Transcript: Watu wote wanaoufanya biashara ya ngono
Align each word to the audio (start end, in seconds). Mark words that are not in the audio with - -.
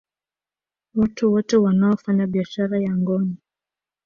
Watu 0.95 1.33
wote 1.33 1.57
wanaoufanya 1.57 2.27
biashara 2.27 2.79
ya 2.79 2.97
ngono 2.97 3.35